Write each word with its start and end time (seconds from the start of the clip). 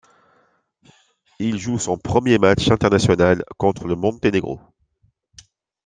Il 1.37 1.59
joue 1.59 1.77
son 1.77 1.95
premier 1.95 2.39
match 2.39 2.71
international 2.71 3.43
contre 3.57 3.85
le 3.87 3.95
Monténégro. 3.95 4.59